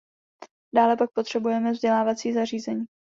[0.75, 2.85] Dále pak potřebujeme vzdělávací zařízení.